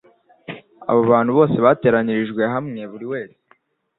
Abo 0.89 1.01
bantu 1.11 1.31
bose 1.37 1.57
bateranirijwe 1.65 2.43
hamwe 2.53 2.81
buri 2.91 3.05
wese 3.11 3.39